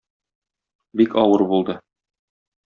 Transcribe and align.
Бик 1.01 1.13
авыр 1.25 1.45
булды. 1.53 1.77